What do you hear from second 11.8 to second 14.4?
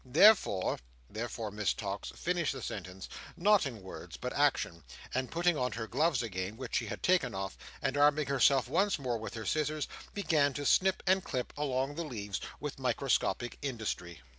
the leaves with microscopic industry.